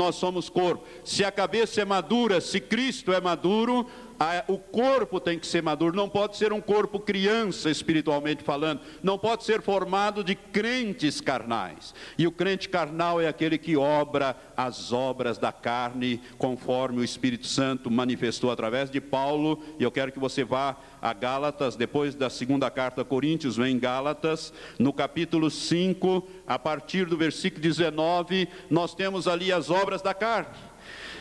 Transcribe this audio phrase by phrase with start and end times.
[0.00, 0.82] nós somos corpo.
[1.04, 3.86] Se a cabeça é madura, se Cristo é maduro,
[4.20, 8.82] a, o corpo tem que ser maduro, não pode ser um corpo criança, espiritualmente falando,
[9.02, 11.94] não pode ser formado de crentes carnais.
[12.18, 17.46] E o crente carnal é aquele que obra as obras da carne, conforme o Espírito
[17.46, 19.62] Santo manifestou através de Paulo.
[19.78, 23.78] E eu quero que você vá a Gálatas, depois da segunda carta a Coríntios, vem
[23.78, 30.12] Gálatas, no capítulo 5, a partir do versículo 19, nós temos ali as obras da
[30.12, 30.50] carne.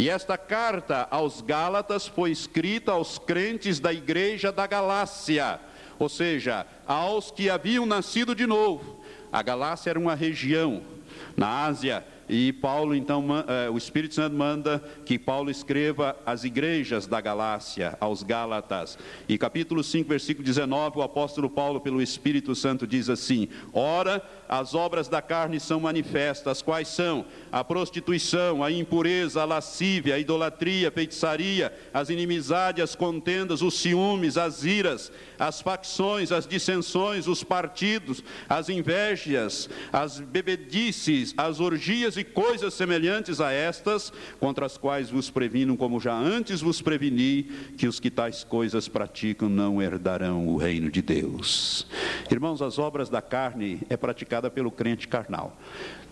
[0.00, 5.60] E esta carta aos Gálatas foi escrita aos crentes da igreja da Galácia,
[5.98, 9.04] ou seja, aos que haviam nascido de novo.
[9.30, 10.82] A Galácia era uma região
[11.36, 12.02] na Ásia
[12.32, 17.98] e Paulo, então, eh, o Espírito Santo manda que Paulo escreva às igrejas da Galácia,
[17.98, 18.96] aos Gálatas.
[19.28, 24.76] E capítulo 5, versículo 19, o apóstolo Paulo, pelo Espírito Santo, diz assim: Ora, as
[24.76, 27.24] obras da carne são manifestas, quais são?
[27.50, 33.74] A prostituição, a impureza, a lascívia, a idolatria, a feitiçaria, as inimizades, as contendas, os
[33.74, 42.19] ciúmes, as iras, as facções, as dissensões, os partidos, as invejas, as bebedices, as orgias
[42.20, 47.44] e coisas semelhantes a estas, contra as quais vos previno, como já antes vos preveni,
[47.76, 51.86] que os que tais coisas praticam não herdarão o reino de Deus.
[52.30, 55.56] Irmãos, as obras da carne é praticada pelo crente carnal.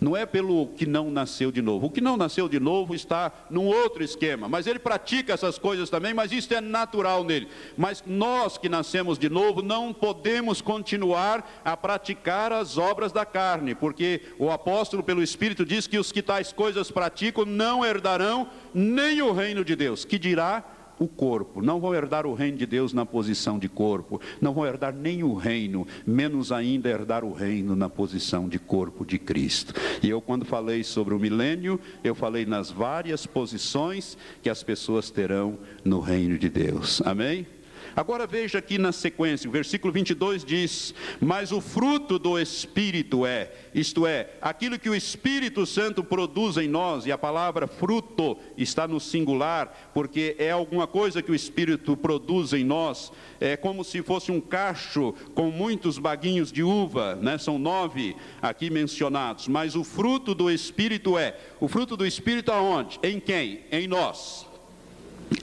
[0.01, 1.87] Não é pelo que não nasceu de novo.
[1.87, 5.89] O que não nasceu de novo está num outro esquema, mas ele pratica essas coisas
[5.89, 7.47] também, mas isso é natural nele.
[7.77, 13.75] Mas nós que nascemos de novo não podemos continuar a praticar as obras da carne,
[13.75, 19.21] porque o apóstolo pelo Espírito diz que os que tais coisas praticam não herdarão nem
[19.21, 20.05] o reino de Deus.
[20.05, 20.63] Que dirá
[20.99, 24.65] o corpo, não vão herdar o reino de Deus na posição de corpo, não vão
[24.65, 29.73] herdar nem o reino, menos ainda herdar o reino na posição de corpo de Cristo.
[30.03, 35.09] E eu, quando falei sobre o milênio, eu falei nas várias posições que as pessoas
[35.09, 37.01] terão no reino de Deus.
[37.05, 37.47] Amém?
[37.95, 43.51] Agora veja aqui na sequência, o versículo 22 diz: Mas o fruto do Espírito é,
[43.73, 48.87] isto é, aquilo que o Espírito Santo produz em nós, e a palavra fruto está
[48.87, 54.01] no singular, porque é alguma coisa que o Espírito produz em nós, é como se
[54.01, 57.37] fosse um cacho com muitos baguinhos de uva, né?
[57.37, 62.99] são nove aqui mencionados, mas o fruto do Espírito é, o fruto do Espírito aonde?
[63.03, 63.61] Em quem?
[63.71, 64.47] Em nós.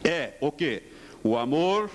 [0.02, 0.82] É o que?
[1.22, 1.90] O amor,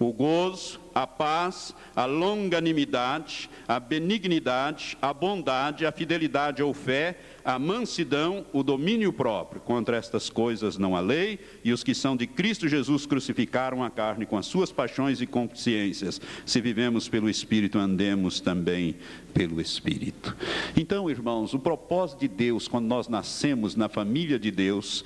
[0.00, 7.58] o gozo, a paz, a longanimidade, a benignidade, a bondade, a fidelidade ou fé, a
[7.58, 9.60] mansidão, o domínio próprio.
[9.60, 13.90] Contra estas coisas não há lei, e os que são de Cristo Jesus crucificaram a
[13.90, 16.20] carne com as suas paixões e consciências.
[16.44, 18.96] Se vivemos pelo Espírito, andemos também
[19.32, 20.36] pelo Espírito.
[20.76, 25.04] Então, irmãos, o propósito de Deus, quando nós nascemos na família de Deus,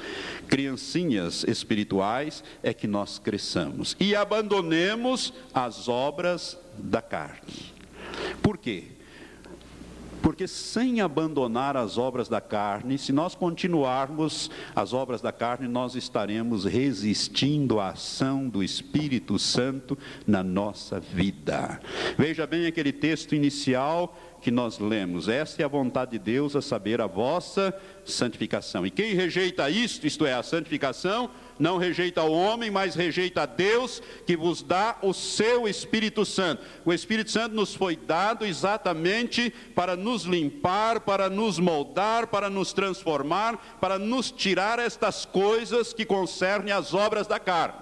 [0.48, 7.72] criancinhas espirituais, é que nós cresçamos e abandonemos as obras da carne.
[8.42, 8.84] Por quê?
[10.24, 15.94] Porque sem abandonar as obras da carne, se nós continuarmos as obras da carne, nós
[15.94, 21.78] estaremos resistindo à ação do Espírito Santo na nossa vida.
[22.16, 25.26] Veja bem aquele texto inicial que nós lemos.
[25.26, 27.74] Esta é a vontade de Deus, a saber, a vossa
[28.04, 28.86] santificação.
[28.86, 33.46] E quem rejeita isto, isto é, a santificação, não rejeita o homem, mas rejeita a
[33.46, 36.62] Deus que vos dá o seu Espírito Santo.
[36.84, 42.74] O Espírito Santo nos foi dado exatamente para nos limpar, para nos moldar, para nos
[42.74, 47.78] transformar, para nos tirar estas coisas que concernem as obras da carne.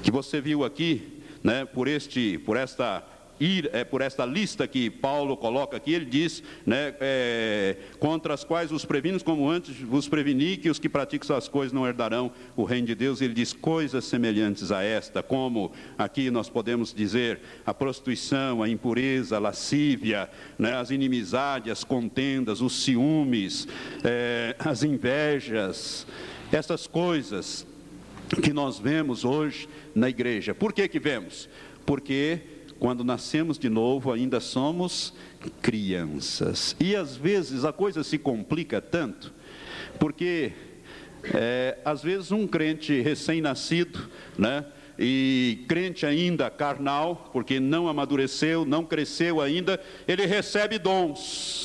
[0.00, 3.02] Que você viu aqui, né, por este, por esta
[3.40, 8.44] ir é, por esta lista que Paulo coloca aqui, ele diz, né, é, contra as
[8.44, 12.32] quais os previnos, como antes vos preveni, que os que praticam essas coisas não herdarão
[12.56, 13.20] o reino de Deus.
[13.20, 19.36] Ele diz coisas semelhantes a esta, como aqui nós podemos dizer a prostituição, a impureza,
[19.36, 23.66] a lascívia, né, as inimizades, as contendas, os ciúmes,
[24.04, 26.06] é, as invejas,
[26.52, 27.66] essas coisas
[28.42, 30.54] que nós vemos hoje na igreja.
[30.54, 31.48] Por que que vemos?
[31.84, 32.40] Porque
[32.82, 35.14] quando nascemos de novo, ainda somos
[35.62, 36.74] crianças.
[36.80, 39.32] E às vezes a coisa se complica tanto,
[40.00, 40.50] porque
[41.32, 44.64] é, às vezes um crente recém-nascido, né?
[44.98, 51.61] E crente ainda carnal, porque não amadureceu, não cresceu ainda, ele recebe dons.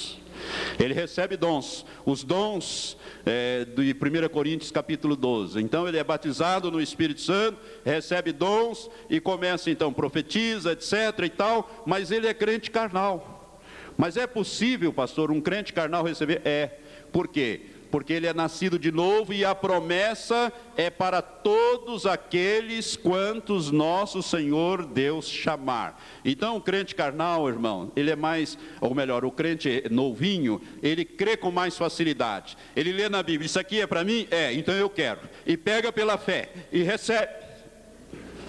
[0.79, 1.85] Ele recebe dons.
[2.05, 5.59] Os dons é, de 1 Coríntios capítulo 12.
[5.61, 10.93] Então ele é batizado no Espírito Santo, recebe dons e começa então, profetiza, etc
[11.23, 13.61] e tal, mas ele é crente carnal.
[13.97, 16.41] Mas é possível, pastor, um crente carnal receber?
[16.45, 16.77] É.
[17.11, 17.61] Por quê?
[17.89, 24.21] Porque ele é nascido de novo e a promessa é para todos aqueles quantos nosso
[24.21, 26.01] Senhor Deus chamar.
[26.23, 31.37] Então, o crente carnal, irmão, ele é mais, ou melhor, o crente novinho, ele crê
[31.37, 32.57] com mais facilidade.
[32.75, 34.27] Ele lê na Bíblia, isso aqui é para mim?
[34.29, 35.21] É, então eu quero.
[35.45, 37.31] E pega pela fé e recebe.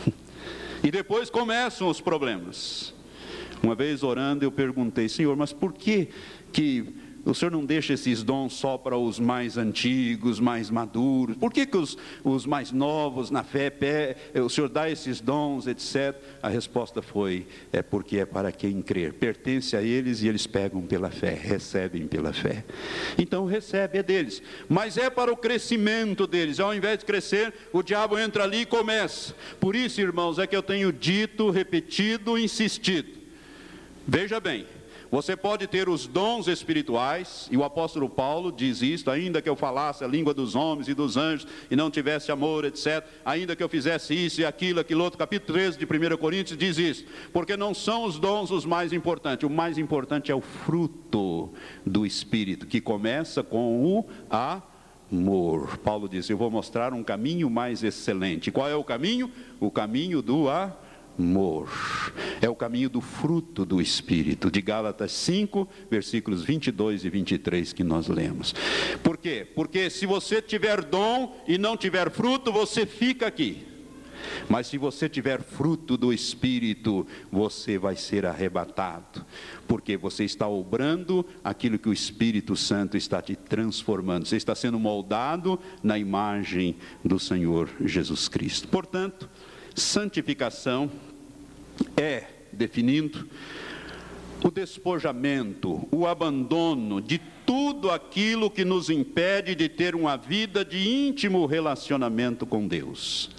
[0.81, 2.95] E depois começam os problemas.
[3.61, 6.09] Uma vez orando, eu perguntei, Senhor, mas por que
[6.53, 6.95] que
[7.29, 11.37] o Senhor não deixa esses dons só para os mais antigos, mais maduros?
[11.37, 13.73] Por que, que os, os mais novos na fé,
[14.35, 16.17] o Senhor dá esses dons, etc?
[16.43, 19.13] A resposta foi: é porque é para quem crer.
[19.13, 22.65] Pertence a eles e eles pegam pela fé, recebem pela fé.
[23.19, 26.61] Então recebe é deles, mas é para o crescimento deles.
[26.61, 29.35] Ao invés de crescer, o diabo entra ali e começa.
[29.61, 33.19] Por isso, irmãos, é que eu tenho dito, repetido, insistido.
[34.07, 34.67] Veja bem,
[35.11, 39.57] você pode ter os dons espirituais, e o apóstolo Paulo diz isto: ainda que eu
[39.57, 43.63] falasse a língua dos homens e dos anjos e não tivesse amor, etc., ainda que
[43.63, 45.19] eu fizesse isso e aquilo, aquilo outro.
[45.19, 49.49] Capítulo 13 de 1 Coríntios diz isso, porque não são os dons os mais importantes,
[49.49, 51.51] o mais importante é o fruto
[51.87, 55.79] do Espírito, que começa com o amor.
[55.79, 58.51] Paulo diz: Eu vou mostrar um caminho mais excelente.
[58.51, 59.31] Qual é o caminho?
[59.59, 60.88] O caminho do amor
[61.19, 61.69] amor.
[62.41, 67.83] É o caminho do fruto do Espírito, de Gálatas 5, versículos 22 e 23 que
[67.83, 68.55] nós lemos.
[69.03, 69.47] Por quê?
[69.55, 73.67] Porque se você tiver dom e não tiver fruto, você fica aqui.
[74.49, 79.25] Mas se você tiver fruto do Espírito, você vai ser arrebatado,
[79.67, 84.79] porque você está obrando aquilo que o Espírito Santo está te transformando, você está sendo
[84.79, 88.69] moldado na imagem do Senhor Jesus Cristo.
[88.69, 89.31] Portanto,
[89.79, 90.91] santificação
[91.97, 93.29] é, definindo,
[94.45, 100.89] o despojamento, o abandono de tudo aquilo que nos impede de ter uma vida de
[100.89, 103.31] íntimo relacionamento com Deus.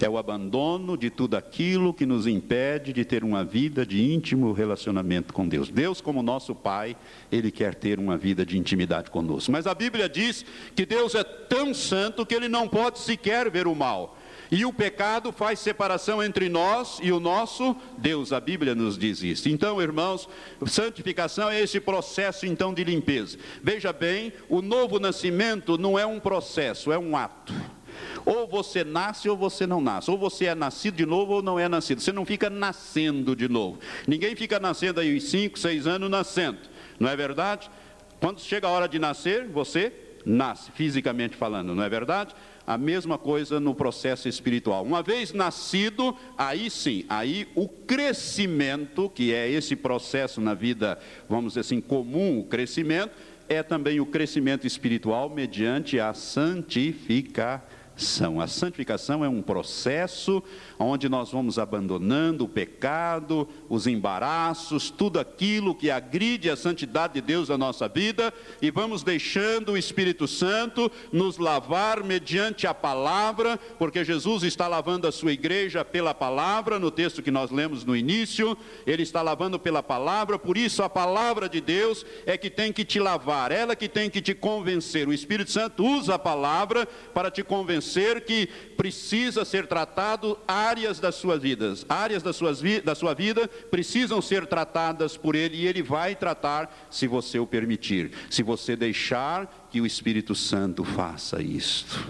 [0.00, 4.52] É o abandono de tudo aquilo que nos impede de ter uma vida de íntimo
[4.52, 5.68] relacionamento com Deus.
[5.68, 6.96] Deus, como nosso Pai,
[7.30, 9.52] Ele quer ter uma vida de intimidade conosco.
[9.52, 10.44] Mas a Bíblia diz
[10.74, 14.18] que Deus é tão santo que Ele não pode sequer ver o mal.
[14.50, 18.32] E o pecado faz separação entre nós e o nosso Deus.
[18.32, 19.48] A Bíblia nos diz isso.
[19.48, 20.28] Então, irmãos,
[20.66, 23.38] santificação é esse processo então de limpeza.
[23.62, 27.54] Veja bem, o novo nascimento não é um processo, é um ato.
[28.24, 30.10] Ou você nasce ou você não nasce.
[30.10, 32.00] Ou você é nascido de novo ou não é nascido.
[32.00, 33.78] Você não fica nascendo de novo.
[34.06, 36.58] Ninguém fica nascendo aí uns 5, 6 anos nascendo.
[36.98, 37.70] Não é verdade?
[38.20, 39.92] Quando chega a hora de nascer, você
[40.24, 42.34] nasce, fisicamente falando, não é verdade?
[42.66, 44.84] A mesma coisa no processo espiritual.
[44.84, 51.52] Uma vez nascido, aí sim, aí o crescimento, que é esse processo na vida, vamos
[51.52, 53.12] dizer assim, comum, o crescimento,
[53.48, 58.40] é também o crescimento espiritual mediante a santificação santificação.
[58.40, 60.42] A santificação é um processo
[60.78, 67.20] onde nós vamos abandonando o pecado, os embaraços, tudo aquilo que agride a santidade de
[67.20, 73.58] Deus na nossa vida e vamos deixando o Espírito Santo nos lavar mediante a palavra,
[73.78, 77.96] porque Jesus está lavando a sua igreja pela palavra, no texto que nós lemos no
[77.96, 78.56] início,
[78.86, 82.84] ele está lavando pela palavra, por isso a palavra de Deus é que tem que
[82.84, 85.06] te lavar, ela que tem que te convencer.
[85.08, 90.98] O Espírito Santo usa a palavra para te convencer ser que precisa ser tratado áreas
[90.98, 95.56] das suas vidas, áreas das suas vi da sua vida precisam ser tratadas por Ele
[95.58, 100.84] e Ele vai tratar se você o permitir, se você deixar que o Espírito Santo
[100.84, 102.06] faça isto.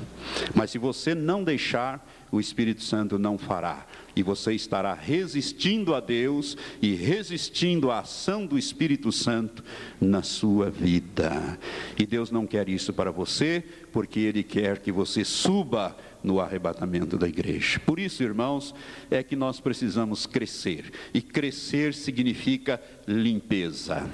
[0.55, 3.87] Mas se você não deixar, o Espírito Santo não fará
[4.17, 9.65] e você estará resistindo a Deus e resistindo à ação do Espírito Santo
[10.01, 11.59] na sua vida.
[11.99, 13.63] E Deus não quer isso para você,
[13.93, 17.79] porque Ele quer que você suba no arrebatamento da igreja.
[17.81, 18.75] Por isso, irmãos,
[19.11, 20.91] é que nós precisamos crescer.
[21.13, 24.09] E crescer significa limpeza.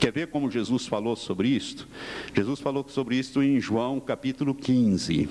[0.00, 1.86] Quer ver como Jesus falou sobre isto?
[2.34, 5.28] Jesus falou sobre isto em João capítulo 15.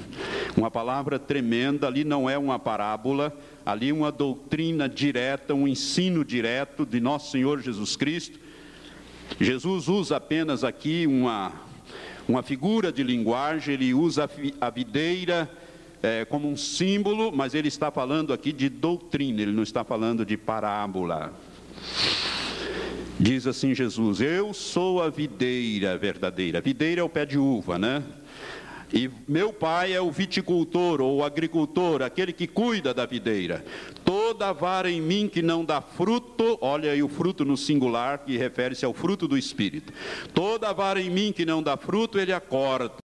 [0.56, 6.86] Uma palavra tremenda, ali não é uma parábola, ali uma doutrina direta, um ensino direto
[6.86, 8.38] de nosso Senhor Jesus Cristo.
[9.42, 11.52] Jesus usa apenas aqui uma,
[12.30, 14.30] uma figura de linguagem, ele usa
[14.62, 15.50] a videira
[16.04, 20.24] é, como um símbolo, mas ele está falando aqui de doutrina, ele não está falando
[20.24, 21.34] de parábola.
[23.20, 26.62] Diz assim Jesus: Eu sou a videira verdadeira.
[26.62, 28.04] Videira é o pé de uva, né?
[28.94, 33.66] E meu pai é o viticultor ou o agricultor, aquele que cuida da videira.
[34.06, 38.38] Toda vara em mim que não dá fruto, olha aí o fruto no singular, que
[38.38, 39.92] refere-se ao fruto do Espírito.
[40.32, 43.03] Toda vara em mim que não dá fruto, ele acorta.